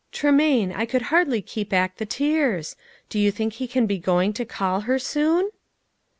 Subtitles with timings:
[0.11, 2.75] "Tremaine, I could hardly keep back the tears.
[3.07, 5.51] Do you think He can be going to call her soon